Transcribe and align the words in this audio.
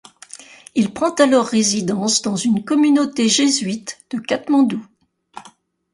Il 0.73 0.93
prend 0.95 1.11
alors 1.13 1.45
résidence 1.45 2.23
dans 2.23 2.35
une 2.35 2.65
communauté 2.65 3.29
jésuite 3.29 3.99
de 4.09 4.17
Katmandou. 4.17 4.83